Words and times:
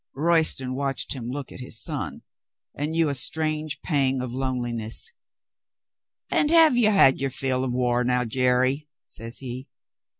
Royston 0.15 0.73
watched 0.73 1.13
him 1.13 1.29
look 1.29 1.51
at 1.51 1.59
his 1.59 1.79
son, 1.79 2.23
and 2.73 2.91
knew 2.93 3.07
a 3.07 3.13
strange 3.13 3.83
pang 3.83 4.19
of 4.19 4.31
loneliness. 4.31 5.13
"And 6.31 6.49
have 6.49 6.75
you 6.75 6.89
had 6.89 7.21
your 7.21 7.29
fill 7.29 7.63
of 7.63 7.71
war 7.71 8.03
now, 8.03 8.25
Jerry?" 8.25 8.89
says 9.05 9.37
he. 9.37 9.67